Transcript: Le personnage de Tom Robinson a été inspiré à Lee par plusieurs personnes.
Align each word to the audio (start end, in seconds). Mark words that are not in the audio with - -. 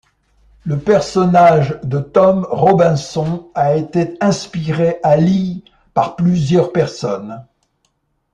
Le 0.65 0.79
personnage 0.79 1.77
de 1.83 1.99
Tom 1.99 2.47
Robinson 2.49 3.51
a 3.53 3.75
été 3.75 4.17
inspiré 4.19 4.97
à 5.03 5.15
Lee 5.15 5.63
par 5.93 6.15
plusieurs 6.15 6.71
personnes. 6.71 7.45